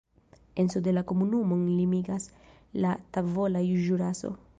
[0.61, 2.25] En sude la komunumon limigas
[2.87, 4.33] la Tavola Ĵuraso.